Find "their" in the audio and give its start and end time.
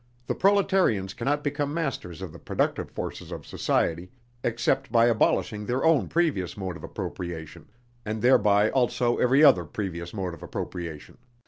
5.67-5.85